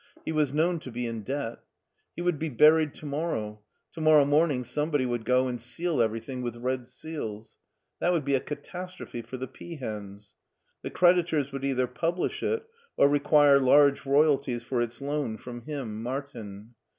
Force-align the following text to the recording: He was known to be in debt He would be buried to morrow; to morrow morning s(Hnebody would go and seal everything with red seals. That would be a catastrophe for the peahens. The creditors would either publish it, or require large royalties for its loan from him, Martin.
He 0.25 0.31
was 0.31 0.51
known 0.51 0.79
to 0.79 0.89
be 0.89 1.05
in 1.05 1.21
debt 1.21 1.59
He 2.15 2.23
would 2.23 2.39
be 2.39 2.49
buried 2.49 2.95
to 2.95 3.05
morrow; 3.05 3.61
to 3.91 4.01
morrow 4.01 4.25
morning 4.25 4.63
s(Hnebody 4.63 5.07
would 5.07 5.25
go 5.25 5.47
and 5.47 5.61
seal 5.61 6.01
everything 6.01 6.41
with 6.41 6.55
red 6.57 6.87
seals. 6.87 7.57
That 7.99 8.11
would 8.11 8.25
be 8.25 8.33
a 8.33 8.39
catastrophe 8.39 9.21
for 9.21 9.37
the 9.37 9.47
peahens. 9.47 10.29
The 10.81 10.89
creditors 10.89 11.51
would 11.51 11.63
either 11.63 11.85
publish 11.85 12.41
it, 12.41 12.65
or 12.97 13.09
require 13.09 13.59
large 13.59 14.03
royalties 14.03 14.63
for 14.63 14.81
its 14.81 15.01
loan 15.01 15.37
from 15.37 15.65
him, 15.65 16.01
Martin. 16.01 16.73